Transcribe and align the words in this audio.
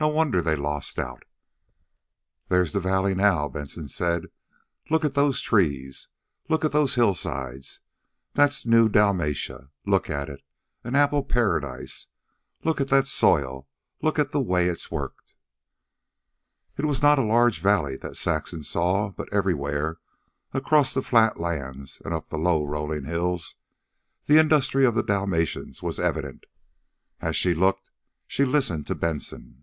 No 0.00 0.08
wonder 0.08 0.42
they 0.42 0.56
lost 0.56 0.98
out." 0.98 1.22
"There's 2.48 2.72
the 2.72 2.80
valley 2.80 3.14
now," 3.14 3.46
Benson 3.46 3.86
said. 3.86 4.24
"Look 4.90 5.04
at 5.04 5.14
those 5.14 5.40
trees! 5.40 6.08
Look 6.48 6.64
at 6.64 6.72
those 6.72 6.96
hillsides! 6.96 7.78
That's 8.32 8.66
New 8.66 8.88
Dalmatia. 8.88 9.70
Look 9.86 10.10
at 10.10 10.28
it! 10.28 10.42
An 10.82 10.96
apple 10.96 11.22
paradise! 11.22 12.08
Look 12.64 12.80
at 12.80 12.88
that 12.88 13.06
soil! 13.06 13.68
Look 14.02 14.18
at 14.18 14.32
the 14.32 14.40
way 14.40 14.66
it's 14.66 14.90
worked!" 14.90 15.34
It 16.76 16.84
was 16.84 17.00
not 17.00 17.20
a 17.20 17.24
large 17.24 17.60
valley 17.60 17.96
that 17.98 18.16
Saxon 18.16 18.64
saw. 18.64 19.10
But 19.10 19.32
everywhere, 19.32 19.98
across 20.52 20.94
the 20.94 21.02
flat 21.02 21.38
lands 21.38 22.02
and 22.04 22.12
up 22.12 22.28
the 22.28 22.36
low 22.38 22.64
rolling 22.64 23.04
hills, 23.04 23.54
the 24.24 24.38
industry 24.38 24.84
of 24.84 24.96
the 24.96 25.04
Dalmatians 25.04 25.80
was 25.80 26.00
evident. 26.00 26.46
As 27.20 27.36
she 27.36 27.54
looked 27.54 27.90
she 28.26 28.44
listened 28.44 28.88
to 28.88 28.96
Benson. 28.96 29.58